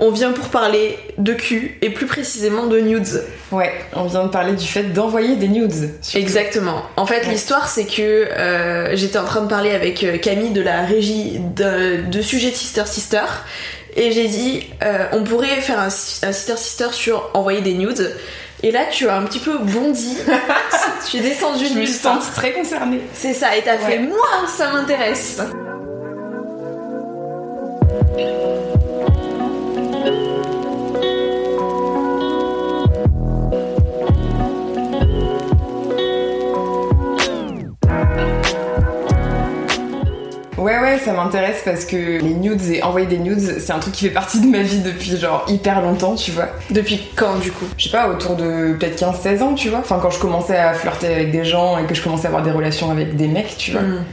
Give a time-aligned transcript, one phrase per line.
[0.00, 3.22] On vient pour parler de cul et plus précisément de nudes.
[3.52, 5.90] Ouais, on vient de parler du fait d'envoyer des nudes.
[6.02, 6.18] surtout.
[6.18, 6.82] Exactement.
[6.96, 7.30] En fait, Ouais.
[7.30, 11.38] l'histoire, c'est que euh, j'étais en train de parler avec euh, Camille de la régie
[11.54, 13.22] de, de sujet de Sister Sister.
[13.96, 18.16] Et j'ai dit, euh, on pourrait faire un, un Sister Sister sur envoyer des nudes.
[18.64, 20.16] Et là, tu as un petit peu bondi.
[21.08, 23.00] tu es descendu Je me sentie très concernée.
[23.12, 24.16] C'est ça, et t'as fait, moi,
[24.48, 25.38] ça m'intéresse.
[40.64, 43.92] Ouais, ouais, ça m'intéresse parce que les nudes et envoyer des nudes, c'est un truc
[43.92, 46.48] qui fait partie de ma vie depuis genre hyper longtemps, tu vois.
[46.70, 47.66] Depuis quand, du coup?
[47.76, 49.80] Je sais pas, autour de peut-être 15-16 ans, tu vois.
[49.80, 52.42] Enfin, quand je commençais à flirter avec des gens et que je commençais à avoir
[52.42, 53.82] des relations avec des mecs, tu vois.
[53.82, 54.04] Mm.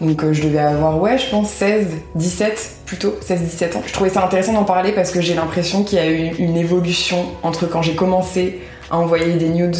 [0.00, 3.82] Donc euh, je devais avoir, ouais, je pense 16, 17 plutôt, 16-17 ans.
[3.86, 6.56] Je trouvais ça intéressant d'en parler parce que j'ai l'impression qu'il y a eu une
[6.56, 9.76] évolution entre quand j'ai commencé à envoyer des nudes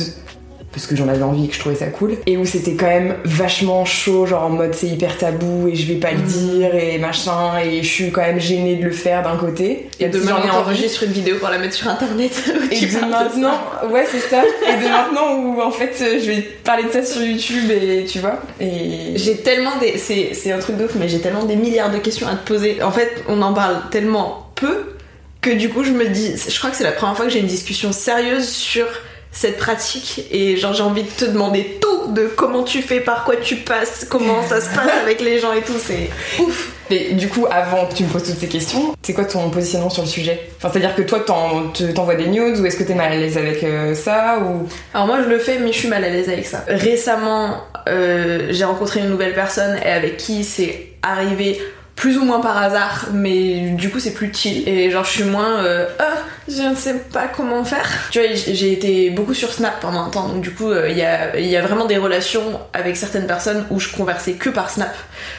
[0.73, 2.87] parce que j'en avais envie et que je trouvais ça cool, et où c'était quand
[2.87, 6.25] même vachement chaud, genre en mode c'est hyper tabou et je vais pas le Mhm.
[6.25, 9.89] dire et machin, et je suis quand même gênée de le faire d'un côté.
[10.01, 12.33] Et même de si j'en ai t'enregistres une vidéo pour la mettre sur internet.
[12.71, 14.43] Et de maintenant, ouais, c'est ça.
[14.69, 18.05] Et de maintenant où en fait euh, je vais parler de ça sur YouTube et
[18.07, 18.41] tu vois.
[18.61, 19.99] Et J'ai tellement des.
[19.99, 22.47] C'est c'est un truc de ouf, mais j'ai tellement des milliards de questions à te
[22.47, 22.83] poser.
[22.83, 24.95] En fait, on en parle tellement peu
[25.41, 26.33] que du coup, je me dis.
[26.49, 28.87] Je crois que c'est la première fois que j'ai une discussion sérieuse sur
[29.33, 33.25] cette pratique et genre j'ai envie de te demander tout de comment tu fais, par
[33.25, 36.71] quoi tu passes, comment ça se passe avec les gens et tout, c'est ouf.
[36.91, 39.89] Mais du coup, avant que tu me poses toutes ces questions, c'est quoi ton positionnement
[39.89, 40.51] sur le sujet?
[40.59, 43.17] Enfin, c'est-à-dire que toi, t'en- te- t'envoies des nudes ou est-ce que t'es mal à
[43.17, 44.69] l'aise avec euh, ça ou?
[44.93, 46.65] Alors moi je le fais mais je suis mal à l'aise avec ça.
[46.69, 47.57] Récemment
[47.89, 51.59] euh, j'ai rencontré une nouvelle personne et avec qui c'est arrivé
[52.03, 55.23] plus ou moins par hasard mais du coup c'est plus chill et genre je suis
[55.23, 56.17] moins euh, ah
[56.49, 57.89] je ne sais pas comment faire.
[58.11, 60.99] Tu vois j'ai été beaucoup sur Snap pendant un temps donc du coup euh, il
[60.99, 64.69] y, a, y a vraiment des relations avec certaines personnes où je conversais que par
[64.69, 64.93] Snap.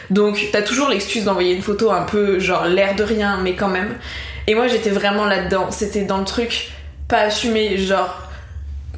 [0.09, 3.67] Donc t'as toujours l'excuse d'envoyer une photo un peu genre l'air de rien mais quand
[3.67, 3.95] même.
[4.47, 6.69] Et moi j'étais vraiment là-dedans, c'était dans le truc
[7.09, 8.29] pas assumé genre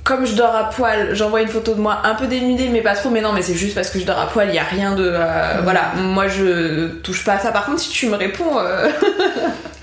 [0.05, 2.93] comme je dors à poil, j'envoie une photo de moi un peu dénudée, mais pas
[2.95, 3.09] trop.
[3.09, 4.95] Mais non, mais c'est juste parce que je dors à poil, il y a rien
[4.95, 5.03] de.
[5.13, 7.51] euh, Voilà, moi je touche pas à ça.
[7.51, 8.57] Par contre, si tu me réponds.
[8.59, 8.87] euh,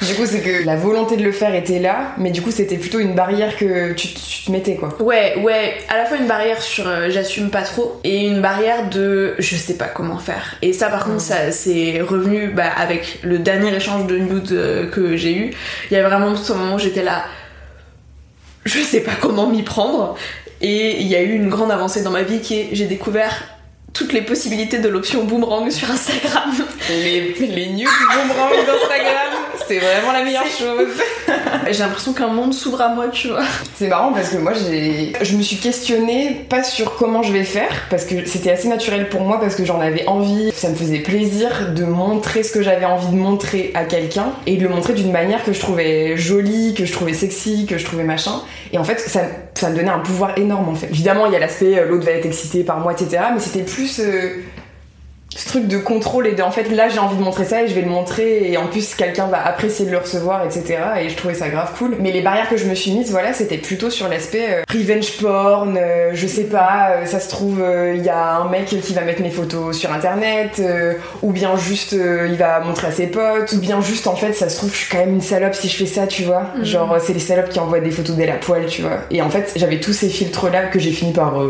[0.03, 2.77] Du coup, c'est que la volonté de le faire était là, mais du coup, c'était
[2.77, 4.88] plutôt une barrière que tu, tu te mettais quoi.
[5.00, 8.88] Ouais, ouais, à la fois une barrière sur euh, j'assume pas trop et une barrière
[8.88, 10.56] de je sais pas comment faire.
[10.61, 15.16] Et ça, par contre, ça c'est revenu bah, avec le dernier échange de nudes que
[15.16, 15.53] j'ai eu.
[15.93, 17.22] Il y a vraiment ce moment où j'étais là,
[18.65, 20.17] je sais pas comment m'y prendre.
[20.61, 23.43] Et il y a eu une grande avancée dans ma vie qui est j'ai découvert
[23.92, 26.50] toutes les possibilités de l'option boomerang sur Instagram.
[26.88, 29.32] Les, les nudes boomerang d'Instagram,
[29.69, 30.88] c'est vraiment la meilleure chose.
[31.70, 33.42] J'ai l'impression qu'un monde s'ouvre à moi, tu vois.
[33.76, 37.44] C'est marrant parce que moi j'ai je me suis questionnée pas sur comment je vais
[37.44, 40.75] faire parce que c'était assez naturel pour moi parce que j'en avais envie, ça me
[40.75, 44.69] faisait plaisir de montrer ce que j'avais envie de montrer à quelqu'un et de le
[44.69, 48.42] montrer d'une manière que je trouvais jolie, que je trouvais sexy, que je trouvais machin
[48.72, 49.20] et en fait ça,
[49.54, 50.88] ça me donnait un pouvoir énorme en fait.
[50.88, 53.22] Évidemment, il y a l'aspect euh, l'autre va être excité par moi etc.
[53.34, 54.43] mais c'était plus euh,
[55.37, 57.69] ce truc de contrôle et de en fait là j'ai envie de montrer ça et
[57.69, 61.09] je vais le montrer et en plus quelqu'un va apprécier de le recevoir etc et
[61.09, 61.97] je trouvais ça grave cool.
[62.00, 65.16] Mais les barrières que je me suis mise voilà c'était plutôt sur l'aspect euh, revenge
[65.19, 68.94] porn euh, je sais pas euh, ça se trouve il y a un mec qui
[68.94, 70.60] va mettre mes photos sur internet
[71.22, 74.49] ou bien juste il va montrer à ses potes ou bien juste en fait ça
[74.49, 76.46] se trouve je suis quand même une salope si je fais ça tu vois.
[76.56, 76.64] Mhm.
[76.64, 78.99] genre c'est les salopes qui envoient des photos d'elle à poil tu vois.
[79.11, 81.40] Et en fait j'avais tous ces filtres là que j'ai fini par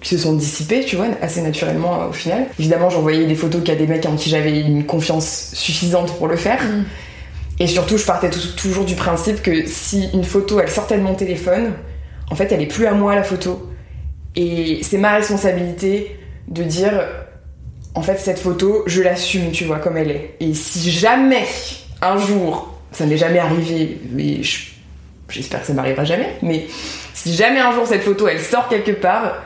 [0.00, 2.46] qui se sont dissipés tu vois assez naturellement au final.
[2.58, 6.36] Évidemment j'envoyais des photos qu'à des mecs en qui j'avais une confiance suffisante pour le
[6.36, 6.60] faire.
[6.62, 6.84] Mhm.
[7.60, 11.02] et surtout je partais tou- toujours du principe que si une photo elle sortait de
[11.02, 11.72] mon téléphone
[12.30, 13.70] en fait elle est plus à moi la photo.
[14.36, 16.16] Et c'est ma responsabilité
[16.48, 16.92] de dire
[17.94, 20.36] en fait cette photo je l'assume tu vois comme elle est.
[20.40, 21.44] Et si jamais
[22.00, 24.68] un jour ça n'est jamais arrivé mais je-
[25.28, 26.66] j'espère que ça m'arrivera jamais mais
[27.14, 29.42] si jamais un jour cette photo elle sort quelque part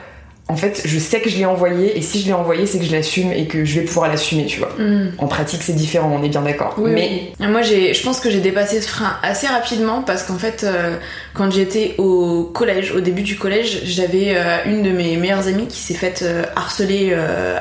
[0.48, 2.84] en fait, je sais que je l'ai envoyé et si je l'ai envoyé, c'est que
[2.84, 4.72] je l'assume et que je vais pouvoir l'assumer, tu vois.
[4.76, 5.12] Mm.
[5.18, 6.74] En pratique, c'est différent, on est bien d'accord.
[6.78, 7.46] Oui, mais oui.
[7.46, 10.96] Moi, j'ai, je pense que j'ai dépassé ce frein assez rapidement parce qu'en fait, euh,
[11.32, 15.68] quand j'étais au collège, au début du collège, j'avais euh, une de mes meilleures amies
[15.68, 17.16] qui s'est faite euh, harceler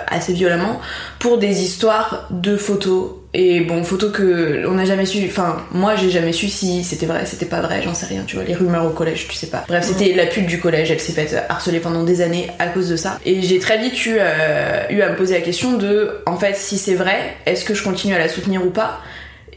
[0.08, 0.82] assez violemment
[1.20, 3.12] pour des histoires de photos.
[3.34, 5.24] Et bon, photos que on n'a jamais su.
[5.26, 8.24] Enfin, moi, j'ai jamais su si c'était vrai, c'était pas vrai, j'en sais rien.
[8.28, 9.64] Tu vois, les rumeurs au collège, tu sais pas.
[9.68, 10.92] Bref, c'était la pute du collège.
[10.92, 13.20] Elle s'est faite harceler pendant des années à cause de ça.
[13.26, 16.56] Et j'ai très vite eu, euh, eu à me poser la question de, en fait,
[16.56, 19.00] si c'est vrai, est-ce que je continue à la soutenir ou pas?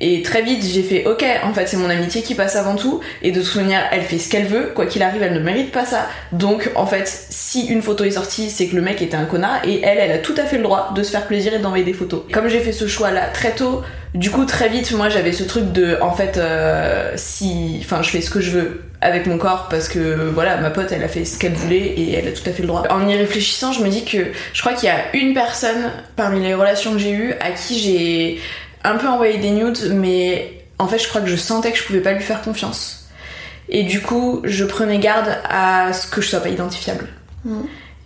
[0.00, 3.00] Et très vite, j'ai fait OK, en fait, c'est mon amitié qui passe avant tout.
[3.22, 4.72] Et de toute manière, elle fait ce qu'elle veut.
[4.74, 6.08] Quoi qu'il arrive, elle ne mérite pas ça.
[6.32, 9.60] Donc, en fait, si une photo est sortie, c'est que le mec était un connard.
[9.64, 11.84] Et elle, elle a tout à fait le droit de se faire plaisir et d'envoyer
[11.84, 12.22] des photos.
[12.32, 13.82] Comme j'ai fait ce choix-là très tôt,
[14.14, 17.78] du coup, très vite, moi, j'avais ce truc de, en fait, euh, si.
[17.84, 20.90] Enfin, je fais ce que je veux avec mon corps parce que voilà ma pote
[20.90, 22.84] elle a fait ce qu'elle voulait et elle a tout à fait le droit.
[22.88, 24.16] En y réfléchissant je me dis que
[24.54, 27.78] je crois qu'il y a une personne parmi les relations que j'ai eues à qui
[27.78, 28.40] j'ai
[28.84, 31.84] un peu envoyé des nudes, mais en fait, je crois que je sentais que je
[31.84, 33.08] pouvais pas lui faire confiance.
[33.68, 37.08] Et du coup, je prenais garde à ce que je sois pas identifiable.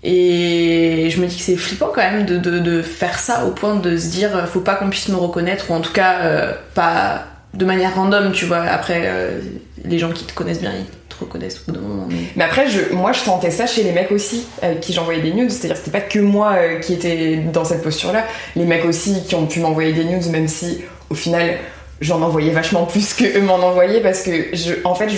[0.04, 3.50] Et je me dis que c'est flippant quand même de, de- de faire ça au
[3.50, 6.20] point de se dire euh, faut pas qu'on puisse me reconnaître, ou en tout cas
[6.22, 8.60] euh, pas de manière random, tu vois.
[8.62, 9.40] Après, euh,
[9.84, 10.84] les gens qui te connaissent bien, ils
[11.22, 12.08] au bout d'un moment.
[12.36, 12.42] Mais...
[12.44, 15.50] Après, je, moi, je sentais ça chez les mecs aussi, avec qui j'envoyais des nudes.
[15.50, 18.24] C'est-à-dire, c'était pas que moi euh, qui était dans cette posture-là.
[18.56, 21.56] Les mecs aussi qui ont pu m'envoyer des nudes, même si, au final,
[22.00, 25.08] j'en envoyais vachement plus que eux m'en envoyaient, parce que, je, en fait,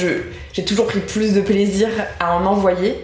[0.53, 1.89] j'ai toujours pris plus de plaisir
[2.19, 2.97] à en envoyer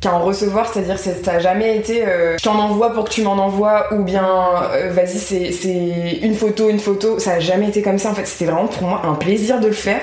[0.00, 0.72] qu'à en recevoir.
[0.72, 3.92] C'est-à-dire, c'est- ça a jamais été euh, je t'en envoie pour que tu m'en envoies,
[3.94, 4.26] ou bien
[4.72, 7.18] euh, vas-y, c'est, une photo, une photo.
[7.18, 8.10] Ça a jamais été comme ça.
[8.10, 10.00] En fait, c'était vraiment pour moi un plaisir de le faire.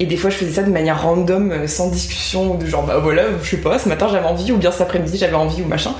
[0.00, 2.84] Et des fois, je faisais ça de manière random, euh, sans discussion, ou de genre,
[2.84, 5.62] bah voilà, je sais pas, ce matin j'avais envie, ou bien cet après-midi j'avais envie,
[5.62, 5.92] ou machin.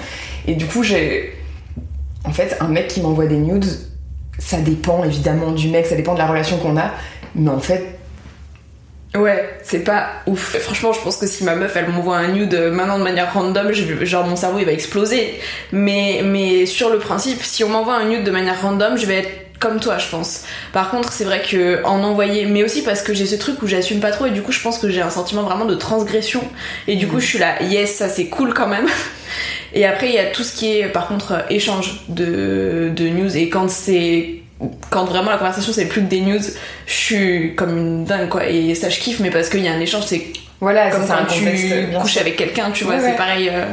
[0.47, 1.33] Et du coup, j'ai.
[2.25, 3.67] En fait, un mec qui m'envoie des nudes,
[4.39, 6.91] ça dépend évidemment du mec, ça dépend de la relation qu'on a,
[7.35, 7.85] mais en fait,
[9.17, 10.59] Ouais, c'est pas ouf.
[10.59, 13.33] Franchement, je pense que si ma meuf elle m'envoie un nude euh, maintenant de manière
[13.33, 15.41] random, je genre mon cerveau il va exploser.
[15.73, 19.19] Mais, mais sur le principe, si on m'envoie un nude de manière random, je vais
[19.21, 20.45] être comme toi, je pense.
[20.73, 23.67] Par contre, c'est vrai que en envoyer, mais aussi parce que j'ai ce truc où
[23.67, 26.43] j'assume pas trop et du coup, je pense que j'ai un sentiment vraiment de transgression.
[26.87, 28.87] Et du coup, je suis là, yes, ça c'est cool quand même.
[29.75, 33.09] Et après, il y a tout ce qui est, par contre, euh, échange de, de
[33.09, 33.37] news.
[33.37, 34.43] Et quand c'est.
[34.91, 36.41] Quand vraiment la conversation c'est plus que des news,
[36.87, 38.47] je suis comme une dingue quoi.
[38.49, 40.27] Et ça, je kiffe, mais parce qu'il y a un échange, c'est
[40.61, 41.45] voilà, comme quand tu
[42.01, 43.17] couches avec quelqu'un, tu vois, Ouais, c'est ouais.
[43.17, 43.49] pareil.
[43.53, 43.67] euh.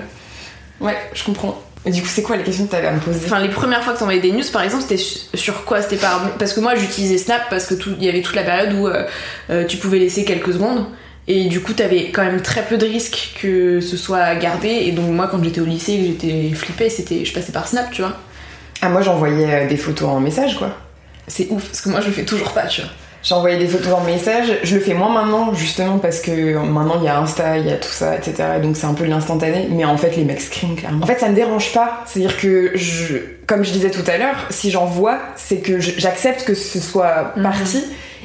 [0.80, 1.60] Ouais, je comprends.
[1.88, 3.22] Et du coup, c'est quoi les questions que t'avais à me poser?
[3.26, 5.82] Enfin, les premières fois que t'envoyais des news, par exemple, c'était su- sur quoi?
[5.82, 6.32] C'était par.
[6.38, 8.88] Parce que moi, j'utilisais Snap parce que tout- il y avait toute la période où
[8.88, 9.04] euh,
[9.50, 10.86] euh, tu pouvais laisser quelques secondes.
[11.28, 14.68] Et du coup, t'avais quand même très peu de risques que ce soit gardé.
[14.70, 17.68] Et donc, moi, quand j'étais au lycée et que j'étais flippée, c'était, je passais par
[17.68, 18.16] Snap, tu vois.
[18.86, 20.70] Ah, moi j'envoyais euh, des photos en message, quoi.
[21.28, 22.90] C'est ouf, parce que moi, je le fais toujours pas, tu vois.
[23.24, 24.60] J'ai envoyé des photos en message.
[24.62, 27.72] Je le fais moins maintenant, justement, parce que maintenant il y a Insta, il y
[27.72, 28.36] a tout ça, etc.
[28.58, 29.68] Et donc c'est un peu de l'instantané.
[29.72, 31.04] Mais en fait, les mecs screen, clairement.
[31.04, 32.04] En fait, ça me dérange pas.
[32.06, 33.16] C'est-à-dire que, je,
[33.48, 37.34] comme je disais tout à l'heure, si j'en vois, c'est que j'accepte que ce soit
[37.36, 37.42] Mhm.
[37.44, 37.84] parti.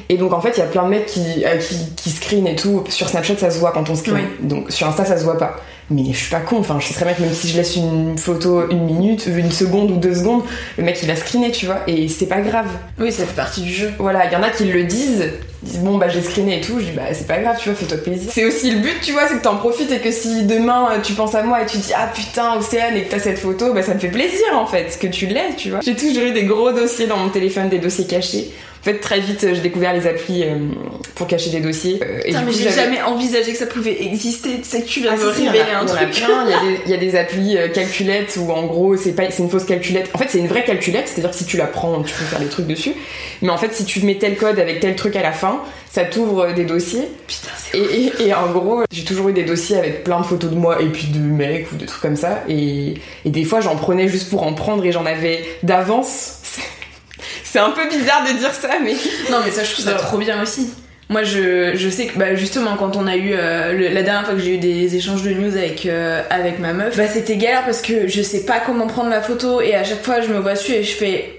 [0.09, 2.45] Et donc en fait, il y a plein de mecs qui, euh, qui, qui screen
[2.45, 2.83] et tout.
[2.89, 4.17] Sur Snapchat, ça se voit quand on screen.
[4.17, 4.47] Oui.
[4.47, 5.55] Donc sur Insta, ça se voit pas.
[5.91, 6.57] Mais je suis pas con.
[6.59, 9.51] Enfin, je sais très bien que même si je laisse une photo une minute, une
[9.51, 10.43] seconde ou deux secondes,
[10.77, 11.81] le mec il va screener, tu vois.
[11.87, 12.67] Et c'est pas grave.
[12.97, 13.91] Oui, ça fait partie du jeu.
[13.99, 15.31] Voilà, il y en a qui le disent,
[15.63, 17.69] ils disent bon bah j'ai screené et tout, je dis bah c'est pas grave, tu
[17.69, 18.31] vois, fais-toi plaisir.
[18.33, 21.01] C'est aussi le but, tu vois, c'est que t'en profites et que si demain euh,
[21.03, 23.73] tu penses à moi et tu dis ah putain Océane et que t'as cette photo,
[23.73, 25.81] bah ça me fait plaisir en fait, que tu l'aies, tu vois.
[25.81, 28.51] J'ai toujours eu des gros dossiers dans mon téléphone, des dossiers cachés.
[28.81, 30.55] En fait, très vite, euh, j'ai découvert les applis euh,
[31.13, 31.99] pour cacher des dossiers.
[32.01, 34.57] euh, et mais j'ai jamais envisagé que ça pouvait exister.
[34.57, 36.23] Tu sais que tu viens ah, de révéler un truc.
[36.85, 39.65] Il y a des- applis euh, calculettes où en gros c'est pas c'est une fausse
[39.65, 40.09] calculette.
[40.13, 42.39] En fait c'est une vraie calculette, c'est-à-dire que si tu la prends tu peux faire
[42.39, 42.93] des trucs dessus.
[43.43, 45.61] Mais en fait si tu mets tel code avec tel truc à la fin,
[45.91, 47.07] ça t'ouvre des dossiers.
[47.27, 50.25] Putain, c'est Et, et- et en gros j'ai toujours eu des dossiers avec plein de
[50.25, 52.43] photos de moi et puis de mecs ou de trucs comme ça.
[52.49, 52.95] Et,
[53.25, 56.37] et des fois j'en prenais juste pour en prendre et j'en avais d'avance.
[57.51, 58.93] C'est un peu bizarre de dire ça mais
[59.29, 60.69] Non, mais ça, je trouve ça trop bien aussi.
[61.09, 64.25] Moi, je, je sais que bah, justement, quand on a eu euh, le- la dernière
[64.25, 67.35] fois que j'ai eu des échanges de news avec, euh, avec ma meuf, bah, c'était
[67.35, 70.29] galère parce que je sais pas comment prendre la photo et à chaque fois, je
[70.29, 71.37] me vois dessus et je fais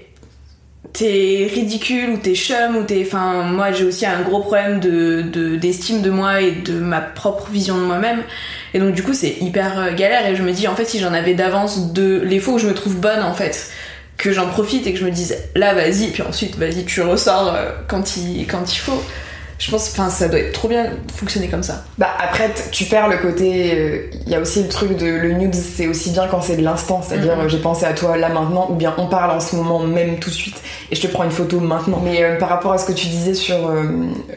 [0.93, 3.01] t'es ridicule ou t'es chum ou t'es.
[3.03, 7.01] Enfin, moi, j'ai aussi un gros problème de de- d'estime de, moi et de ma
[7.01, 8.21] propre vision de moi-même.
[8.75, 10.99] Et donc, du coup, c'est hyper euh, galère et je me dis, en fait, si
[10.99, 13.71] j'en avais d'avance de les fois où je me trouve bonne, en fait
[14.17, 17.53] que j'en profite et que je me dise là vas-y puis ensuite vas-y tu ressors
[17.55, 19.01] euh, quand il quand il faut
[19.59, 21.85] Je pense, enfin, ça doit être trop bien fonctionner comme ça.
[21.97, 24.09] Bah après, tu perds le côté.
[24.25, 26.63] Il y a aussi le truc de le nude, c'est aussi bien quand c'est de
[26.63, 27.45] l'instant, c'est-à-dire Mhm.
[27.45, 30.19] euh, j'ai pensé à toi là maintenant, ou bien on parle en ce moment même
[30.19, 30.57] tout de suite,
[30.91, 32.01] et je te prends une photo maintenant.
[32.03, 33.83] Mais euh, par rapport à ce que tu disais sur euh,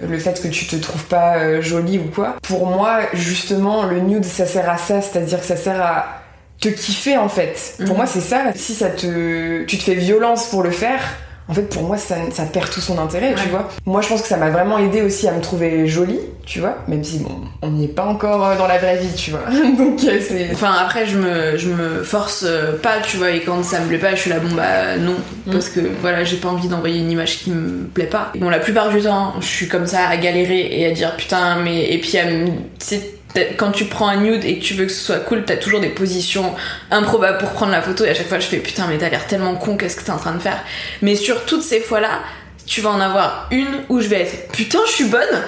[0.06, 3.98] le fait que tu te trouves pas euh, jolie ou quoi, pour moi, justement, le
[4.00, 6.22] nude, ça sert à ça, c'est-à-dire que ça sert à
[6.60, 7.74] te kiffer en fait.
[7.78, 7.96] Pour Mhm.
[7.96, 8.44] moi, c'est ça.
[8.54, 11.00] Si ça te, tu te fais violence pour le faire.
[11.48, 13.68] En fait, pour moi, ça, ça perd tout son intérêt, tu vois.
[13.84, 16.78] Moi, je pense que ça m'a vraiment aidé aussi à me trouver jolie, tu vois.
[16.88, 17.30] Même si, bon,
[17.62, 19.44] on n'y est pas encore euh, dans la vraie vie, tu vois.
[19.78, 20.48] Donc, euh, c'est.
[20.52, 23.86] Enfin, après, je me, je me force euh, pas, tu vois, et quand ça me
[23.86, 25.14] plaît pas, je suis là, bon bah non,
[25.46, 25.52] Mm.
[25.52, 28.32] parce que voilà, j'ai pas envie d'envoyer une image qui me plaît pas.
[28.40, 31.60] Bon, la plupart du temps, je suis comme ça à galérer et à dire putain,
[31.62, 31.92] mais.
[31.92, 32.46] Et puis à me.
[33.58, 35.80] Quand tu prends un nude et que tu veux que ce soit cool, t'as toujours
[35.80, 36.54] des positions
[36.90, 39.26] improbables pour prendre la photo et à chaque fois je fais putain mais t'as l'air
[39.26, 40.58] tellement con, qu'est-ce que t'es en train de faire?
[41.02, 42.20] Mais sur toutes ces fois-là,
[42.66, 45.42] tu vas en avoir une où je vais être putain je suis bonne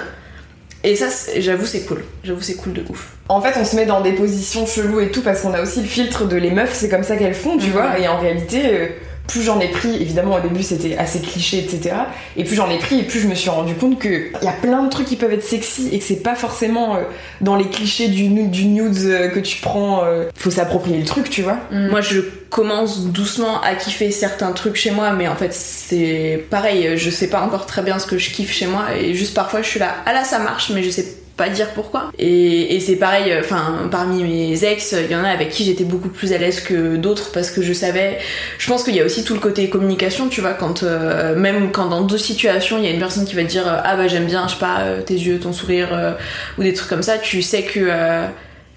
[0.85, 1.06] et ça
[1.38, 3.08] j'avoue c'est cool, j'avoue c'est cool de ouf.
[3.30, 5.80] En fait, on se met dans des positions cheloues et tout parce qu'on a aussi
[5.82, 7.73] le filtre de les meufs, c'est comme ça qu'elles font, tu Mhm.
[7.73, 7.99] vois?
[7.99, 8.87] Et en réalité, euh,
[9.28, 11.94] plus j'en ai pris, évidemment au début c'était assez cliché, etc.
[12.37, 14.49] Et plus j'en ai pris et plus je me suis rendu compte que il y
[14.49, 17.00] a plein de trucs qui peuvent être sexy et que c'est pas forcément euh,
[17.40, 20.02] dans les clichés du, du nude euh, que tu prends.
[20.04, 21.58] euh, faut s'approprier le truc, tu vois.
[21.70, 26.97] Moi, je commence doucement à kiffer certains trucs chez moi, mais en fait, c'est pareil,
[26.97, 29.61] je sais pas encore très bien ce que je kiffe chez moi, et juste parfois,
[29.62, 32.11] je suis là, ah là, ça marche, mais je sais pas dire pourquoi.
[32.18, 35.85] Et, et c'est pareil, enfin, parmi mes ex, il y en a avec qui j'étais
[35.85, 38.18] beaucoup plus à l'aise que d'autres parce que je savais.
[38.59, 41.71] Je pense qu'il y a aussi tout le côté communication, tu vois, quand euh, même
[41.71, 43.95] quand dans deux situations, il y a une personne qui va te dire, euh, ah
[43.97, 46.12] bah j'aime bien, je sais pas, euh, tes yeux, ton sourire, euh,
[46.59, 47.80] ou des trucs comme ça, tu sais que.
[47.88, 48.26] euh,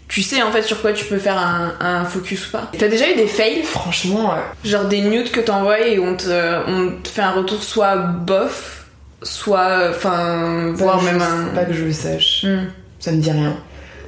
[0.07, 2.69] tu sais en fait sur quoi tu peux faire un, un focus ou pas.
[2.77, 3.63] T'as déjà eu des fails?
[3.63, 4.35] Franchement, euh,
[4.67, 6.25] Genre des nudes que t'envoies et on te,
[6.67, 8.80] on te fait un retour soit bof,
[9.23, 9.89] soit.
[9.89, 11.53] Enfin, voire même un.
[11.55, 12.45] pas que je le sache.
[12.45, 12.65] Hmm.
[12.99, 13.57] Ça me dit rien.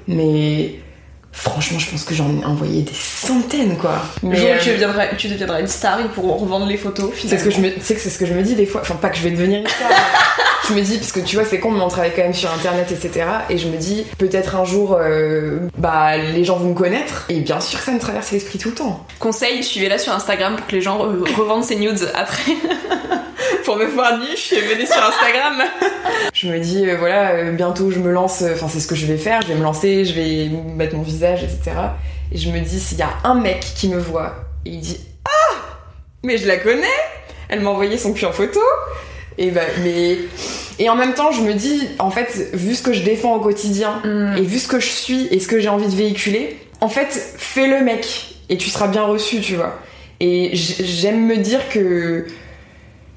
[0.08, 0.76] Mais
[1.32, 3.96] franchement, je pense que j'en ai envoyé des centaines, quoi.
[4.22, 7.10] Mais jour euh, tu deviendras, tu deviendras une star, ils pourront revendre les photos.
[7.18, 8.66] C'est ce que je me, tu sais que c'est ce que je me dis des
[8.68, 8.82] fois.
[8.82, 9.90] Enfin, pas que je vais devenir une star.
[10.70, 12.52] je me dis parce que tu vois, c'est con, mais on travaille quand même sur
[12.54, 13.26] Internet, etc.
[13.50, 17.26] Et je me dis peut-être un jour, euh, bah, les gens vont me connaître.
[17.30, 19.06] Et bien sûr que ça me traverse l'esprit tout le temps.
[19.20, 22.52] Conseil, suivez-la sur Instagram pour que les gens re- revendent ses nudes après.
[23.64, 25.64] pour me voir nu, venez sur Instagram.
[26.34, 28.42] Je me dis euh, voilà, euh, bientôt je me lance.
[28.42, 29.42] euh, Enfin, c'est ce que je vais faire.
[29.42, 31.72] Je vais me lancer, je vais mettre mon visage, etc.
[32.32, 35.00] Et je me dis s'il y a un mec qui me voit et il dit
[35.26, 35.56] ah,
[36.24, 36.88] mais je la connais.
[37.50, 38.60] Elle m'a envoyé son cul en photo.
[39.38, 40.18] Et bah, mais
[40.80, 43.40] et en même temps, je me dis en fait, vu ce que je défends au
[43.40, 44.02] quotidien.
[44.04, 44.38] Mm.
[44.38, 47.12] Et vu ce que je suis et ce que j'ai envie de véhiculer, en fait,
[47.38, 49.76] fais-le mec et tu seras bien reçu, tu vois.
[50.20, 52.26] Et j'aime me dire que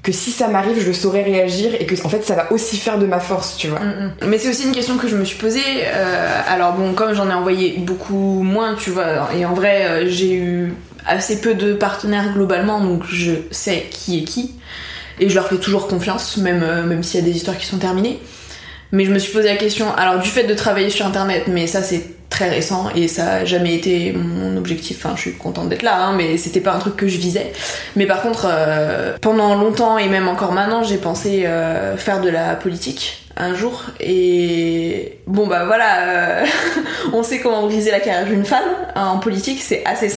[0.07, 2.97] que si ça m'arrive, je saurais réagir et que en fait ça va aussi faire
[2.97, 3.81] de ma force, tu vois.
[3.81, 4.27] Mm, mm.
[4.27, 5.59] Mais c'est aussi une question que je me suis posée.
[5.83, 10.05] euh, alors bon, comme j'en ai envoyé beaucoup moins, tu vois, et en vrai, euh,
[10.07, 10.73] j'ai eu
[11.05, 14.53] assez peu de partenaires globalement, donc je sais qui est qui.
[15.19, 17.65] Et je leur fais toujours confiance, même, euh, même s'il y a des histoires qui
[17.65, 18.21] sont terminées.
[18.91, 21.67] Mais je me suis posé la question, alors du fait de travailler sur internet, mais
[21.67, 25.69] ça c'est très récent et ça a jamais été mon objectif, enfin je suis contente
[25.69, 27.51] d'être là, hein, mais c'était pas un truc que je visais.
[27.95, 32.29] Mais par contre, euh, pendant longtemps et même encore maintenant, j'ai pensé euh, faire de
[32.29, 33.85] la politique un jour.
[33.99, 36.45] Et bon bah voilà, euh,
[37.13, 40.16] on sait comment briser la carrière d'une femme en politique, c'est assez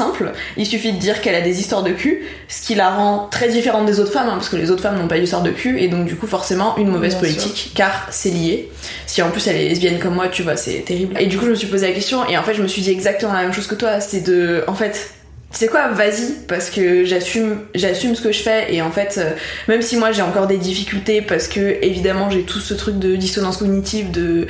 [0.00, 0.32] Simple.
[0.56, 3.48] Il suffit de dire qu'elle a des histoires de cul, ce qui la rend très
[3.48, 5.80] différente des autres femmes, hein, parce que les autres femmes n'ont pas d'histoire de cul,
[5.80, 8.70] et donc du coup forcément une mauvaise Bien politique, car c'est lié.
[9.06, 11.16] Si en plus elle est lesbienne comme moi, tu vois, c'est terrible.
[11.20, 12.82] Et du coup je me suis posé la question, et en fait je me suis
[12.82, 14.64] dit exactement la même chose que toi, c'est de...
[14.66, 15.12] En fait...
[15.52, 19.16] Tu sais quoi, vas-y, parce que j'assume, j'assume ce que je fais et en fait,
[19.18, 19.32] euh,
[19.66, 23.16] même si moi j'ai encore des difficultés parce que évidemment j'ai tout ce truc de
[23.16, 24.46] dissonance cognitive de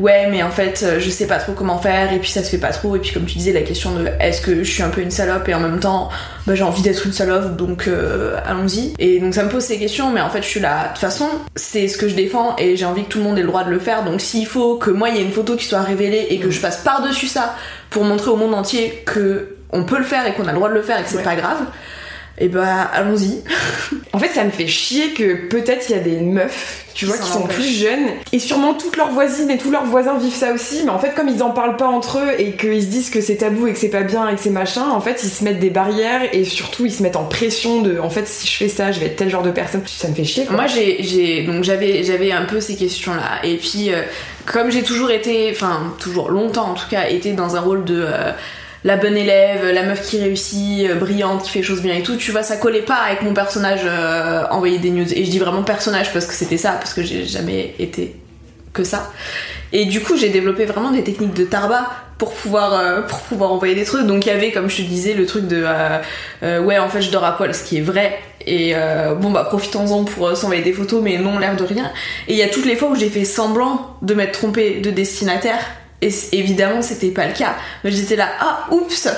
[0.00, 2.50] ouais mais en fait euh, je sais pas trop comment faire et puis ça se
[2.50, 4.82] fait pas trop et puis comme tu disais la question de est-ce que je suis
[4.82, 6.08] un peu une salope et en même temps
[6.48, 8.92] bah, j'ai envie d'être une salope donc euh, allons-y.
[8.98, 10.82] Et donc ça me pose ces questions mais en fait je suis là.
[10.82, 13.38] De toute façon c'est ce que je défends et j'ai envie que tout le monde
[13.38, 15.30] ait le droit de le faire donc s'il faut que moi il y ait une
[15.30, 17.54] photo qui soit révélée et que je passe par dessus ça
[17.88, 20.68] pour montrer au monde entier que on peut le faire et qu'on a le droit
[20.68, 21.22] de le faire et que c'est Ouais.
[21.22, 21.58] pas grave
[22.42, 23.42] Et bah allons-y.
[24.14, 27.18] En fait, ça me fait chier que peut-être il y a des meufs, tu vois,
[27.18, 30.52] qui sont plus jeunes, et sûrement toutes leurs voisines et tous leurs voisins vivent ça
[30.54, 33.10] aussi, mais en fait, comme ils en parlent pas entre eux et qu'ils se disent
[33.10, 35.28] que c'est tabou et que c'est pas bien et que c'est machin, en fait, ils
[35.28, 38.46] se mettent des barrières et surtout ils se mettent en pression de, en fait, si
[38.48, 39.82] je fais ça, je vais être tel genre de personne.
[39.86, 40.46] Ça me fait chier.
[40.46, 40.56] Quoi.
[40.56, 44.00] Moi j'ai j'ai donc j'avais j'avais un peu ces questions là et puis euh,
[44.46, 48.02] comme j'ai toujours été enfin toujours longtemps en tout cas été dans un rôle de
[48.02, 48.32] euh,
[48.84, 52.16] la bonne élève, la meuf qui réussit, euh, brillante, qui fait choses bien et tout,
[52.16, 55.12] tu vois, ça collait pas avec mon personnage euh, envoyer des news.
[55.12, 58.16] Et je dis vraiment personnage parce que c'était ça, parce que j'ai jamais été
[58.72, 59.12] que ça.
[59.72, 63.02] Et du coup, j'ai développé vraiment des techniques de tarba pour pouvoir, euh,
[63.40, 64.06] envoyer des trucs.
[64.06, 65.64] Donc il y avait, comme je te disais, le truc de
[66.42, 68.18] ouais, en fait, je dors à poil, ce qui est vrai.
[68.46, 68.74] Et
[69.20, 71.90] bon, bah profitons-en pour s'envoyer des photos, mais non, l'air de rien.
[72.28, 74.90] Et il y a toutes les fois où j'ai fait semblant de m'être trompée de
[74.90, 75.60] destinataire.
[76.02, 77.56] Et évidemment, c'était pas le cas.
[77.84, 79.08] Mais j'étais là, ah, oups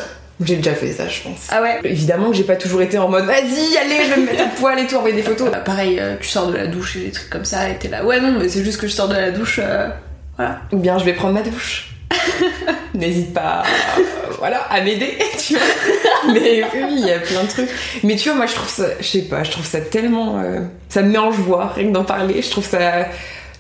[0.45, 1.47] J'ai déjà fait ça, je pense.
[1.51, 4.27] Ah ouais Évidemment que j'ai pas toujours été en mode vas-y, allez, je vais me
[4.27, 5.49] mettre à poil et tout, envoyer des photos.
[5.53, 7.89] Bah, pareil, euh, tu sors de la douche et des trucs comme ça, et t'es
[7.89, 9.89] là, ouais, non, mais c'est juste que je sors de la douche, euh,
[10.37, 10.61] voilà.
[10.73, 11.91] Ou bien je vais prendre ma douche.
[12.95, 13.63] N'hésite pas
[13.99, 14.03] euh,
[14.39, 16.33] voilà, à m'aider, tu vois.
[16.33, 17.71] Mais oui, il y a plein de trucs.
[18.03, 20.43] Mais tu vois, moi je trouve ça, je sais pas, je trouve ça tellement.
[20.89, 22.43] ça me met en joie, rien que d'en parler.
[22.43, 23.07] Je trouve ça.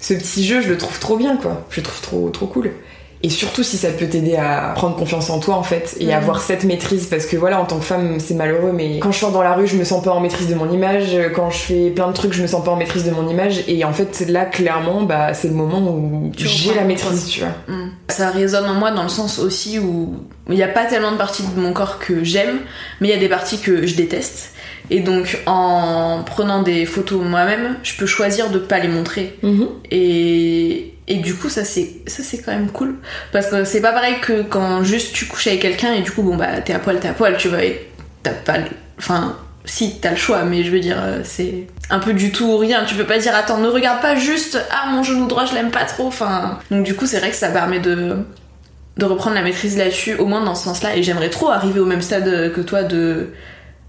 [0.00, 1.64] Ce petit jeu, je le trouve trop bien, quoi.
[1.70, 2.72] Je le trouve trop, trop cool.
[3.24, 6.12] Et surtout si ça peut t'aider à prendre confiance en toi en fait et Mhm.
[6.12, 9.18] avoir cette maîtrise parce que voilà en tant que femme c'est malheureux mais quand je
[9.20, 11.58] sors dans la rue je me sens pas en maîtrise de mon image quand je
[11.58, 13.92] fais plein de trucs je me sens pas en maîtrise de mon image et en
[13.92, 17.90] fait là clairement bah c'est le moment où j'ai la maîtrise tu vois Mm.
[18.08, 20.14] Ça résonne en moi dans le sens aussi où
[20.48, 22.58] il n'y a pas tellement de parties de mon corps que j'aime,
[23.00, 24.51] mais il y a des parties que je déteste.
[24.94, 29.38] Et donc en prenant des photos moi-même, je peux choisir de pas les montrer.
[29.42, 29.66] Mhm.
[29.90, 32.96] Et, et du coup, ça c'est ça c'est quand même cool.
[33.32, 36.22] Parce que c'est pas pareil que quand juste tu couches avec quelqu'un et du coup,
[36.22, 37.88] bon bah t'es à poil, t'es à poil, tu vois, et
[38.22, 38.58] t'as pas.
[38.58, 38.64] le-
[38.98, 42.44] Enfin, si t'as le choix, mais je veux dire, euh, c'est un peu du tout
[42.46, 42.84] ou rien.
[42.84, 45.70] Tu peux pas dire, attends, ne regarde pas juste, ah mon genou droit, je l'aime
[45.70, 46.06] pas trop.
[46.06, 48.16] Enfin, donc du coup, c'est vrai que ça permet de
[48.98, 50.96] de reprendre la maîtrise là-dessus, au moins dans ce sens-là.
[50.96, 53.28] Et j'aimerais trop arriver au même stade que toi de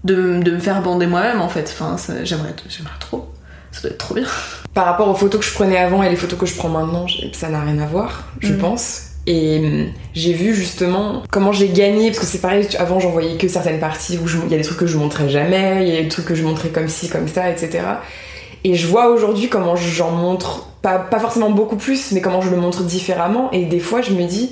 [0.04, 1.68] de, me faire bander moi-même en fait.
[1.72, 3.28] Enfin, j'aimerais j'aimerais trop.
[3.72, 4.24] Ça doit être trop bien.
[4.72, 7.06] par rapport aux photos que je prenais avant et les photos que je prends maintenant
[7.32, 8.58] ça n'a rien à voir je Mhm.
[8.58, 13.10] pense et hum, j'ai vu justement comment j'ai gagné parce que c'est pareil avant j'en
[13.10, 15.92] voyais que certaines parties où il y a des trucs que je montrais jamais il
[15.92, 17.82] y a des trucs que je montrais comme ci comme ça etc
[18.62, 22.50] et je vois aujourd'hui comment j'en montre pas, pas forcément beaucoup plus mais comment je
[22.50, 24.50] le montre différemment et des fois je me dis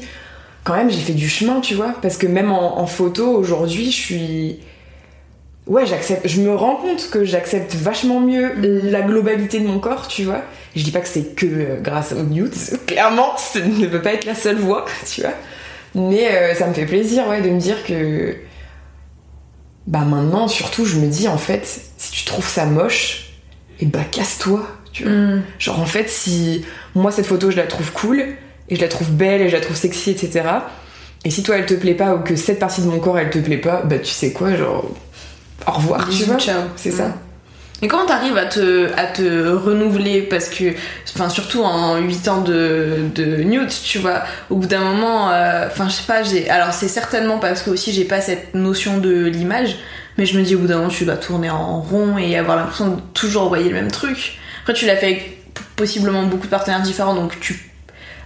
[0.64, 3.86] quand même j'ai fait du chemin tu vois parce que même en, en photo aujourd'hui
[3.92, 4.56] je suis
[5.66, 6.26] ouais j'accepte.
[6.26, 8.52] Je me rends compte que j'accepte vachement mieux
[8.84, 10.42] la globalité de mon corps tu vois.
[10.74, 12.54] Je dis pas que c'est que euh, grâce aux nudes.
[12.86, 15.34] Clairement ce ne peut pas être la seule voie tu vois.
[15.94, 18.36] Mais euh, ça me fait plaisir ouais de me dire que
[19.86, 21.66] bah maintenant surtout je me dis en fait
[21.98, 23.32] si tu trouves ça moche
[23.80, 25.40] et bah casse-toi tu vois.
[25.58, 28.20] Genre en fait, si moi cette photo je la trouve cool
[28.68, 30.42] et je la trouve belle et je la trouve sexy, etc.
[31.24, 33.30] Et si toi elle te plaît pas ou que cette partie de mon corps elle
[33.30, 34.90] te plaît pas, bah tu sais quoi, genre
[35.66, 36.38] au revoir, tu vois.
[36.38, 36.62] ciao.
[36.76, 37.08] C'est ça.
[37.08, 37.12] Mm.
[37.82, 40.22] Et comment t'arrives à te, à te renouveler?
[40.22, 40.72] Parce que,
[41.14, 45.66] enfin, surtout en 8 ans de, de nude, tu vois, au bout d'un moment, euh,
[45.66, 46.48] enfin, je sais pas, j'ai.
[46.48, 49.78] Alors, c'est certainement parce que aussi j'ai pas cette notion de l'image,
[50.16, 52.56] mais je me dis au bout d'un moment, tu dois tourner en rond et avoir
[52.56, 54.38] l'impression de toujours envoyer le même truc.
[54.60, 55.38] Après, tu l'as fait avec
[55.74, 57.71] possiblement beaucoup de partenaires différents, donc tu.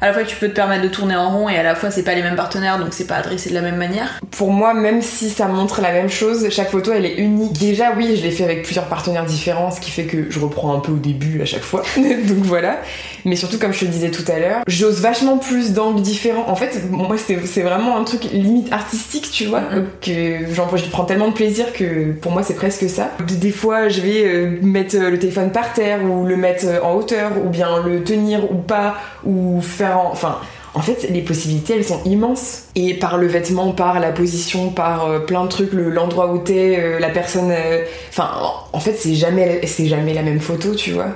[0.01, 1.91] À la fois, tu peux te permettre de tourner en rond et à la fois,
[1.91, 4.21] c'est pas les mêmes partenaires, donc c'est pas adressé de la même manière.
[4.31, 7.59] Pour moi, même si ça montre la même chose, chaque photo elle est unique.
[7.59, 10.75] Déjà, oui, je l'ai fait avec plusieurs partenaires différents, ce qui fait que je reprends
[10.75, 11.83] un peu au début à chaque fois.
[11.97, 12.81] Donc voilà.
[13.25, 16.49] Mais surtout, comme je te le disais tout à l'heure, j'ose vachement plus d'angles différents.
[16.49, 19.63] En fait, moi, c'est vraiment un truc limite artistique, tu vois.
[20.01, 23.11] Que genre, j'y prends tellement de plaisir que pour moi, c'est presque ça.
[23.27, 26.95] Des- fois, je vais euh, mettre le téléphone par terre ou le mettre euh, en
[26.95, 30.11] hauteur ou bien le tenir ou pas ou faire en...
[30.13, 30.39] Enfin,
[30.75, 32.65] en fait, les possibilités, elles sont immenses.
[32.75, 36.39] Et par le vêtement, par la position, par euh, plein de trucs, le- l'endroit où
[36.39, 37.51] t'es, euh, la personne...
[37.51, 41.09] euh, Enfin, en- en fait, c'est jamais, c'est jamais la même photo, tu vois.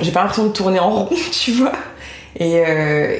[0.00, 1.72] J'ai pas l'impression de tourner en rond, tu vois.
[2.40, 2.62] Et,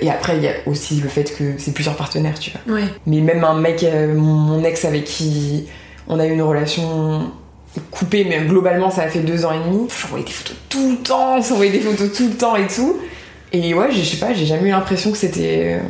[0.01, 2.75] et après, il y a aussi le fait que c'est plusieurs partenaires, tu vois.
[2.77, 2.85] Ouais.
[3.07, 3.87] Mais même un mec,
[4.17, 5.67] mon, mon ex avec qui
[6.09, 7.31] on a eu une relation
[7.93, 9.87] coupée, mais globalement ça a fait deux ans et demi.
[10.03, 12.97] J'envoyais des photos tout le temps, on s'envoyait des photos tout le temps et tout.
[13.55, 15.81] Et ouais, je sais pas, j'ai jamais eu l'impression que c'était.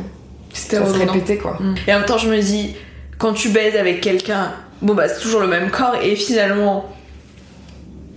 [0.53, 1.57] C'était se quoi.
[1.87, 2.75] Et en même temps, je me dis,
[3.17, 6.85] quand tu baises avec quelqu'un, bon bah c'est toujours le même corps et finalement,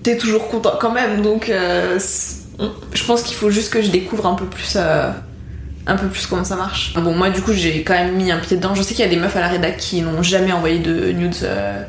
[0.02, 1.22] t'es toujours content quand même.
[1.22, 1.98] Donc, euh,
[2.92, 4.74] je pense qu'il faut juste que je découvre un peu plus.
[4.76, 5.10] euh,
[5.86, 6.92] un peu plus comment ça marche.
[6.94, 8.74] Bon, moi, du coup, j'ai quand même mis un pied dedans.
[8.74, 11.12] Je sais qu'il y a des meufs à la rédac qui n'ont jamais envoyé de
[11.12, 11.82] nudes euh,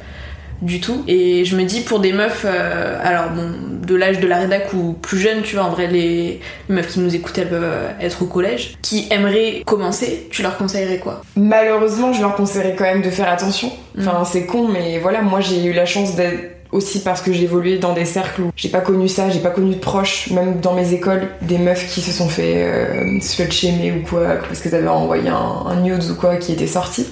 [0.61, 1.03] du tout.
[1.07, 3.51] Et je me dis pour des meufs, euh, alors bon,
[3.85, 6.87] de l'âge de la rédac ou plus jeune, tu vois, en vrai, les, les meufs
[6.87, 11.21] qui nous écoutent, elles peuvent être au collège, qui aimeraient commencer, tu leur conseillerais quoi?
[11.35, 13.71] Malheureusement, je leur conseillerais quand même de faire attention.
[13.97, 17.43] Enfin, c'est con, mais voilà, moi j'ai eu la chance d'être aussi parce que j'ai
[17.43, 20.59] évolué dans des cercles où j'ai pas connu ça, j'ai pas connu de proches, même
[20.59, 23.19] dans mes écoles, des meufs qui se sont fait euh,
[23.97, 27.07] ou quoi, parce qu'elles avaient envoyé un, un nudes ou quoi qui était sorti.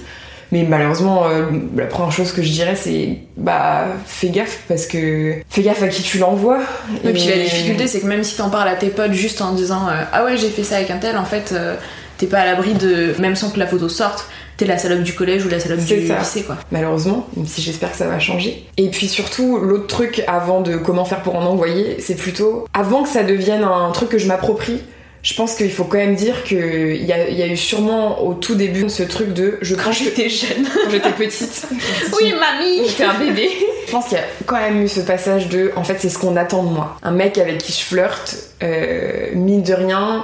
[0.51, 5.35] Mais malheureusement, euh, la première chose que je dirais, c'est bah fais gaffe parce que
[5.49, 6.59] fais gaffe à qui tu l'envoies.
[7.03, 9.53] Et puis la difficulté, c'est que même si t'en parles à tes potes juste en
[9.53, 11.75] disant euh, ah ouais j'ai fait ça avec un tel, en fait euh,
[12.17, 15.13] t'es pas à l'abri de même sans que la photo sorte, t'es la salope du
[15.13, 16.19] collège ou la salope du ça.
[16.19, 16.57] lycée quoi.
[16.71, 18.65] Malheureusement, même si j'espère que ça va changer.
[18.77, 23.03] Et puis surtout, l'autre truc avant de comment faire pour en envoyer, c'est plutôt avant
[23.03, 24.81] que ça devienne un truc que je m'approprie.
[25.27, 28.23] Je pense qu'il faut quand même dire qu'il y a, il y a eu sûrement
[28.23, 30.63] au tout début ce truc de je Quand j'étais jeune.
[30.85, 31.67] quand j'étais petite.
[32.21, 32.87] oui mamie.
[32.87, 33.49] J'étais un bébé.
[33.85, 36.17] Je pense qu'il y a quand même eu ce passage de en fait c'est ce
[36.17, 36.97] qu'on attend de moi.
[37.03, 40.23] Un mec avec qui je flirte, euh, mine de rien.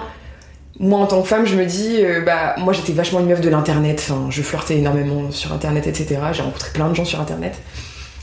[0.79, 3.41] Moi en tant que femme, je me dis, euh, bah moi j'étais vachement une meuf
[3.41, 6.15] de l'internet, enfin je flirtais énormément sur internet, etc.
[6.31, 7.55] J'ai rencontré plein de gens sur internet.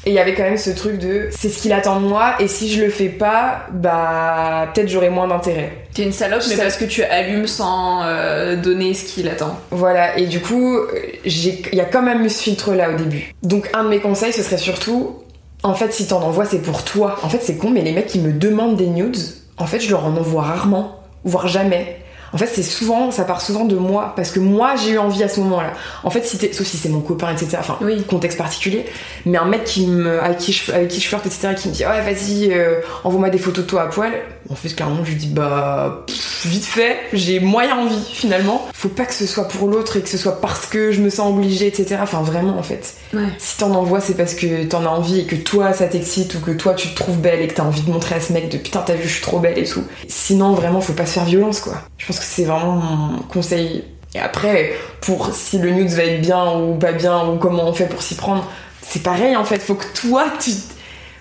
[0.06, 2.34] Et il y avait quand même ce truc de c'est ce qu'il attend de moi
[2.40, 5.72] et si je le fais pas, bah peut-être j'aurai moins d'intérêt.
[5.92, 9.58] T'es une salope, mais parce que tu allumes sans euh, donner ce qu'il attend.
[9.70, 10.78] Voilà, et du coup,
[11.26, 13.34] j'ai- il y a quand même eu ce filtre-là au début.
[13.42, 15.16] Donc, un de mes conseils, ce serait surtout,
[15.62, 17.16] en fait, si t'en envoies, c'est pour toi.
[17.22, 19.18] En fait, c'est con, mais les mecs qui me demandent des nudes,
[19.58, 21.98] en fait, je leur en envoie rarement, voire jamais.
[22.32, 25.22] En fait, c'est souvent, ça part souvent de moi, parce que moi, j'ai eu envie
[25.24, 25.72] à ce moment-là.
[26.04, 27.56] En fait, si t'es- sauf si c'est mon copain, etc.
[27.58, 28.02] Enfin, Oui.
[28.04, 28.86] contexte particulier.
[29.26, 31.74] Mais un mec qui me, avec qui je, avec qui je flirte, etc., qui me
[31.74, 34.12] dit, ouais, vas-y, euh, envoie-moi des photos de toi à poil.
[34.48, 38.68] En fait, clairement, je lui dis, bah, pff, vite fait, j'ai moyen envie, finalement.
[38.74, 41.10] Faut pas que ce soit pour l'autre et que ce soit parce que je me
[41.10, 41.96] sens obligée, etc.
[42.02, 42.94] Enfin, vraiment, en fait.
[43.12, 43.22] Ouais.
[43.38, 46.40] Si t'en envoies, c'est parce que t'en as envie et que toi, ça t'excite ou
[46.40, 48.48] que toi, tu te trouves belle et que t'as envie de montrer à ce mec
[48.48, 49.84] de putain, t'as vu, je suis trop belle et tout.
[50.08, 51.74] Sinon, vraiment, faut pas se faire violence, quoi.
[51.98, 53.84] Je pense que c'est vraiment mon conseil.
[54.14, 57.72] Et après, pour si le nude va être bien ou pas bien ou comment on
[57.72, 58.44] fait pour s'y prendre,
[58.82, 59.60] c'est pareil, en fait.
[59.60, 60.50] Faut que toi, tu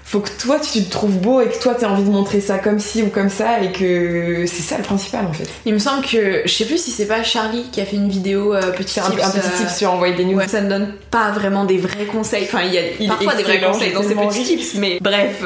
[0.10, 2.58] faut que toi tu te trouves beau et que toi t'aies envie de montrer ça
[2.58, 5.48] comme ci ou comme ça et que c'est ça le principal en fait.
[5.68, 8.10] Il me semble que, je sais plus si c'est pas Charlie qui a fait une
[8.10, 10.38] vidéo euh, petit un, tips, un petit euh, tip sur envoyer des nudes.
[10.38, 12.46] Ouais, ça ne donne pas vraiment des vrais conseils.
[12.46, 15.44] Enfin, il y a Il parfois des vrais conseils dans ces petits tips, mais bref.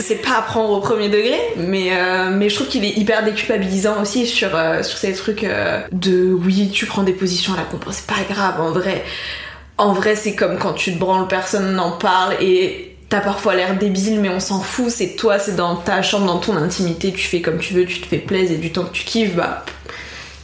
[0.00, 3.24] C'est pas à prendre au premier degré, mais, euh, mais je trouve qu'il est hyper
[3.24, 7.64] déculpabilisant aussi sur, euh, ces trucs euh, de oui, tu prends des positions à la
[7.64, 9.04] compo, c'est pas grave en vrai.
[9.76, 13.76] En vrai, c'est comme quand tu te branles, personne n'en parle et t'as parfois l'air
[13.76, 17.26] débile, mais on s'en fout, c'est toi, c'est dans ta chambre, dans ton intimité, tu
[17.26, 19.64] fais comme tu veux, tu te fais plaisir et du temps que tu kiffes, bah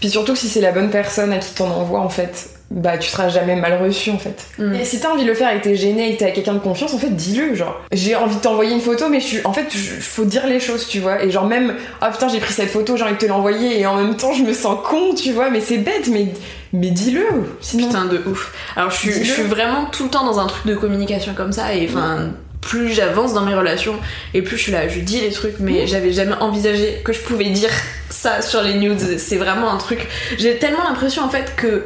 [0.00, 3.08] Puis surtout si c'est la bonne personne à qui t'en envoie en fait, bah tu
[3.08, 4.46] seras jamais mal reçu en fait.
[4.58, 4.74] Mm.
[4.74, 6.34] Et si t'as envie de le faire et que t'es gêné et que t'es avec
[6.36, 7.80] quelqu'un de confiance, en fait dis-le genre.
[7.92, 9.40] J'ai envie de t'envoyer une photo mais je suis...
[9.44, 11.22] en fait je- faut dire les choses tu vois.
[11.22, 13.86] Et genre même, ah putain j'ai pris cette photo, j'ai envie de te l'envoyer et
[13.86, 16.28] en même temps je me sens con tu vois, mais c'est bête mais,
[16.72, 17.26] mais dis-le.
[17.60, 17.86] Sinon...
[17.86, 18.52] Putain de ouf.
[18.76, 21.52] Alors je suis, je suis vraiment tout le temps dans un truc de communication comme
[21.52, 23.94] ça et enfin plus j'avance dans mes relations
[24.32, 27.20] et plus je suis là, je dis les trucs mais j'avais jamais envisagé que je
[27.20, 27.68] pouvais dire
[28.08, 29.18] ça sur les nudes.
[29.18, 30.08] C'est vraiment un truc.
[30.38, 31.84] J'ai tellement l'impression en fait que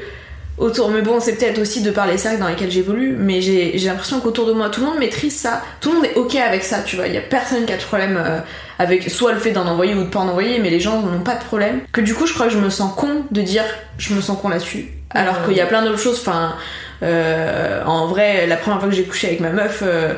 [0.58, 3.78] autour, mais bon c'est peut-être aussi de par les cercles dans lesquels j'évolue, mais j'ai
[3.78, 6.64] l'impression qu'autour de moi tout le monde maîtrise ça, tout le monde est ok avec
[6.64, 7.06] ça, tu vois.
[7.06, 8.40] Il y a personne qui a de problème euh,
[8.78, 11.20] avec soit le fait d'en envoyer ou de pas en envoyer, mais les gens n'ont
[11.20, 11.80] pas de problème.
[11.92, 13.64] Que du coup je crois que je me sens con de dire
[13.98, 14.88] je me sens con là-dessus.
[15.10, 16.54] Alors qu'il y a plein d'autres choses, enfin,
[17.02, 20.14] euh, en vrai, la première fois que j'ai couché avec ma meuf, euh,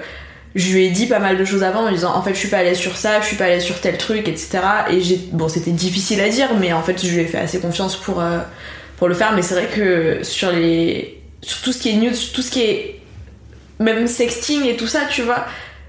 [0.57, 2.48] je lui ai dit pas mal de choses avant en disant en fait je suis
[2.48, 4.59] pas à l'aise sur ça, je suis pas à l'aise sur tel truc, etc.
[4.90, 7.61] Et j'ai, bon, c'était difficile à dire, mais en fait, je lui ai fait assez
[7.61, 8.20] confiance pour,
[9.01, 9.33] pour le faire.
[9.35, 12.51] Mais c'est vrai que sur les, sur tout ce qui est news, sur tout ce
[12.53, 13.01] qui est
[13.81, 15.47] même sexting et tout ça, tu vois,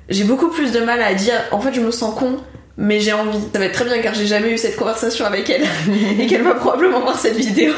[0.09, 2.37] j'ai beaucoup plus de mal à dire en fait je me sens con.
[2.77, 3.37] Mais j'ai envie.
[3.53, 5.63] Ça va être très bien car j'ai jamais eu cette conversation avec elle
[6.19, 7.73] et qu'elle va probablement voir cette vidéo.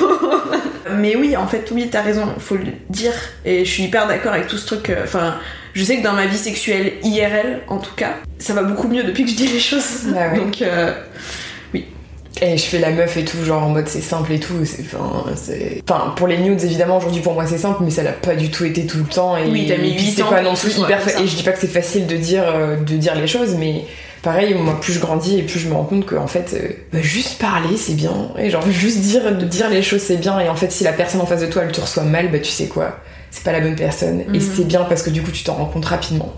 [0.97, 3.11] Mais oui, en fait, oui, t'as raison, faut le dire.
[3.43, 4.89] Et je suis hyper d'accord avec tout ce truc.
[4.91, 5.35] euh, Enfin,
[5.73, 9.03] je sais que dans ma vie sexuelle IRL, en tout cas, ça va beaucoup mieux
[9.03, 10.03] depuis que je dis les choses.
[10.05, 10.37] Bah ouais.
[10.37, 10.93] Donc, euh,
[12.41, 14.65] Et je fais la meuf et tout, genre en mode c'est simple et tout.
[14.65, 15.23] c'est- Enfin,
[15.89, 18.49] enfin, pour les nudes, évidemment, aujourd'hui pour moi c'est simple, mais ça l'a pas du
[18.49, 19.37] tout été tout le temps.
[19.37, 21.21] Et, Oui, t'as mis et puis huit c'est ans pas non plus hyper fa-.
[21.21, 23.85] Et je dis pas que c'est facile de dire, euh, de dire les choses, mais
[24.23, 26.69] pareil, moi plus je grandis et plus je me rends compte que en fait, euh,
[26.91, 28.29] bah, juste parler c'est bien.
[28.39, 30.39] Et genre juste dire, de dire les choses c'est bien.
[30.39, 32.39] Et en fait, si la personne en face de toi elle te reçoit mal, bah
[32.39, 32.97] tu sais quoi,
[33.29, 34.21] c'est pas la bonne personne.
[34.33, 34.41] Et Mhm.
[34.55, 36.33] c'est bien parce que du coup tu t'en rends compte rapidement.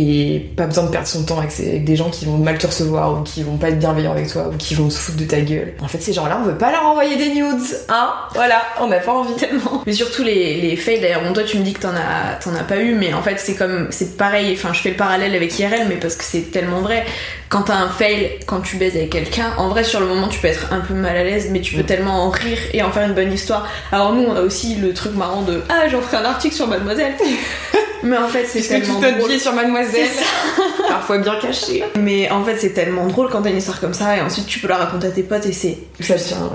[0.00, 2.56] Et pas besoin de perdre son temps avec, ces- avec des gens qui vont mal
[2.58, 5.18] te recevoir ou qui vont pas être bienveillants avec toi ou qui vont se foutre
[5.18, 5.74] de ta gueule.
[5.82, 8.98] En fait, ces gens-là, on veut pas leur envoyer des nudes, hein Voilà, on n'a
[9.00, 9.34] pas envie.
[9.34, 9.82] tellement.
[9.86, 12.54] Mais surtout les, les fails, d'ailleurs, bon, toi tu me dis que t'en as, t'en
[12.54, 15.34] as pas eu, mais en fait c'est comme, c'est pareil, enfin je fais le parallèle
[15.34, 17.04] avec IRL, mais parce que c'est tellement vrai.
[17.48, 20.38] Quand t'as un fail, quand tu baises avec quelqu'un, en vrai sur le moment tu
[20.38, 21.86] peux être un peu mal à l'aise, mais tu peux Mm.
[21.86, 23.66] tellement en rire et en faire une bonne histoire.
[23.90, 26.66] Alors nous on a aussi le truc marrant de Ah j'en ferai un article sur
[26.66, 27.14] Mademoiselle.
[28.02, 29.28] mais en fait c'est tellement drôle.
[29.28, 30.08] vie est sur Mademoiselle,
[30.88, 31.84] parfois bien caché.
[31.98, 34.58] Mais en fait, c'est tellement drôle quand t'as une histoire comme ça, et ensuite tu
[34.60, 35.78] peux la raconter à tes potes, et c'est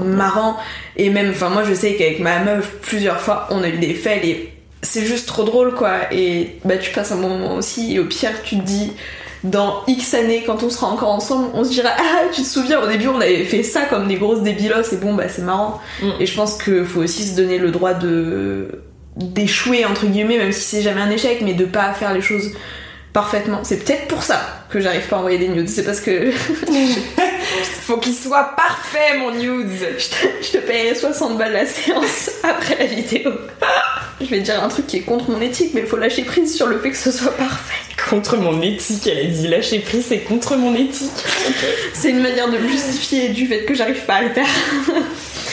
[0.03, 0.57] marrant.
[0.97, 3.93] Et même, enfin, moi je sais qu'avec ma meuf, plusieurs fois, on a eu des
[3.93, 6.11] fails, et c'est juste trop drôle, quoi.
[6.11, 8.91] Et bah, tu passes un bon moment aussi, et au pire, tu te dis,
[9.43, 12.81] dans X années, quand on sera encore ensemble, on se dira, ah, tu te souviens,
[12.81, 15.81] au début, on avait fait ça comme des grosses débilos, et bon, bah, c'est marrant.
[16.01, 16.09] Mm.
[16.19, 18.82] Et je pense qu'il faut aussi se donner le droit de
[19.15, 22.51] d'échouer entre guillemets même si c'est jamais un échec mais de pas faire les choses
[23.13, 23.59] parfaitement.
[23.63, 25.69] C'est peut-être pour ça que j'arrive pas à envoyer des nudes.
[25.69, 26.31] C'est parce que
[27.81, 29.69] Faut qu'il soit parfait, mon nudes.
[29.97, 33.31] je te, je te paye 60 balles la séance après la vidéo.
[34.19, 36.55] Je vais dire un truc qui est contre mon éthique mais il faut lâcher prise
[36.55, 37.73] sur le fait que ce soit parfait.
[38.09, 41.11] Contre mon éthique, elle a dit lâcher prise, c'est contre mon éthique.
[41.93, 44.47] c'est une manière de me justifier du fait que j'arrive pas à le faire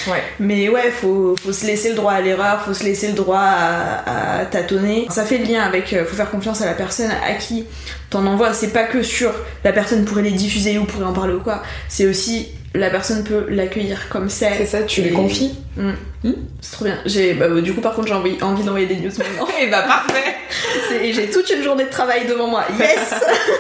[0.06, 0.22] Ouais.
[0.38, 3.40] Mais ouais, faut, faut se laisser le droit à l'erreur, faut se laisser le droit
[3.40, 5.06] à, à tâtonner.
[5.10, 7.64] Ça fait le lien avec, euh, faut faire confiance à la personne à qui
[8.08, 8.52] t'en envoies.
[8.54, 9.32] C'est pas que sur
[9.64, 11.62] la personne pourrait les diffuser ou pourrait en parler ou quoi.
[11.88, 14.52] C'est aussi la personne peut l'accueillir comme c'est.
[14.58, 16.32] C'est ça, tu Et- les confies Mm.
[16.60, 16.98] C'est trop bien.
[17.06, 19.48] J'ai, bah, du coup, par contre, j'ai envie, envie d'envoyer des news maintenant.
[19.62, 20.34] Et bah parfait
[20.88, 22.64] C'est- et j'ai toute une journée de travail devant moi.
[22.78, 23.14] Yes!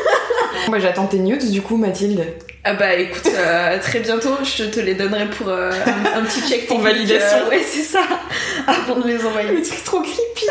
[0.68, 2.24] Moi j'attends tes nudes du coup, Mathilde.
[2.64, 5.70] Ah bah écoute, euh, très bientôt, je te les donnerai pour euh,
[6.14, 7.38] un, un petit check Pour validation.
[7.46, 8.00] euh, ouais, c'est ça.
[8.66, 9.48] Avant de les envoyer.
[9.52, 10.46] Le truc trop creepy,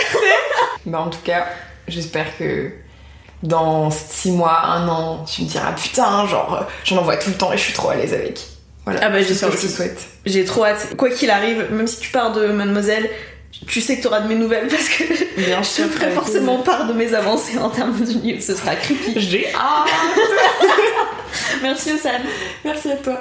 [0.88, 1.45] Bah en tout cas,
[1.88, 2.72] j'espère que
[3.43, 7.52] dans 6 mois, 1 an, tu me diras putain, genre j'en envoie tout le temps
[7.54, 8.39] et je suis trop à l'aise avec.
[8.86, 9.02] Voilà.
[9.04, 10.08] Ah bah, ce j'espère que je te souhaite.
[10.25, 10.95] J'ai trop hâte.
[10.97, 13.10] Quoi qu'il arrive, même si tu pars de Mademoiselle,
[13.67, 15.04] tu sais que t'auras de mes nouvelles parce que
[15.45, 18.41] Bien je sûr, te ferai forcément part de mes avancées en termes de news.
[18.41, 19.19] Ce sera creepy.
[19.19, 19.89] J'ai hâte
[21.62, 22.23] Merci Ossane.
[22.63, 23.19] Merci à toi.